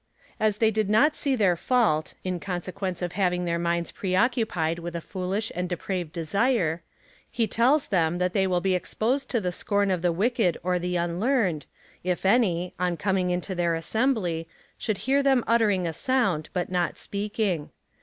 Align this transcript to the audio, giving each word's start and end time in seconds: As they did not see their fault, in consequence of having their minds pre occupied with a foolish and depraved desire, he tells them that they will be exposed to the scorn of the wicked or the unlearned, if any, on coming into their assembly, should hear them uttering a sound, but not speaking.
As 0.39 0.57
they 0.57 0.71
did 0.71 0.89
not 0.89 1.15
see 1.15 1.35
their 1.35 1.55
fault, 1.55 2.15
in 2.23 2.39
consequence 2.39 3.03
of 3.03 3.11
having 3.11 3.45
their 3.45 3.59
minds 3.59 3.91
pre 3.91 4.15
occupied 4.15 4.79
with 4.79 4.95
a 4.95 4.99
foolish 4.99 5.51
and 5.53 5.69
depraved 5.69 6.11
desire, 6.11 6.81
he 7.29 7.45
tells 7.45 7.89
them 7.89 8.17
that 8.17 8.33
they 8.33 8.47
will 8.47 8.61
be 8.61 8.73
exposed 8.73 9.29
to 9.29 9.39
the 9.39 9.51
scorn 9.51 9.91
of 9.91 10.01
the 10.01 10.11
wicked 10.11 10.57
or 10.63 10.79
the 10.79 10.95
unlearned, 10.95 11.67
if 12.03 12.25
any, 12.25 12.73
on 12.79 12.97
coming 12.97 13.29
into 13.29 13.53
their 13.53 13.75
assembly, 13.75 14.47
should 14.75 14.97
hear 14.97 15.21
them 15.21 15.43
uttering 15.45 15.85
a 15.85 15.93
sound, 15.93 16.49
but 16.51 16.71
not 16.71 16.97
speaking. 16.97 17.69